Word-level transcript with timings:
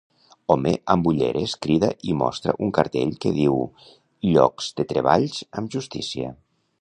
Home 0.53 0.71
amb 0.93 1.09
ulleres 1.11 1.53
crida 1.65 1.89
i 2.13 2.15
mostra 2.21 2.55
un 2.67 2.73
cartell 2.77 3.13
que 3.25 3.35
diu 3.37 3.61
"LLOCS 4.31 4.73
DE 4.81 4.87
TREBALLS 4.95 5.39
AMB 5.61 5.73
JUSTÍCIA". 5.77 6.35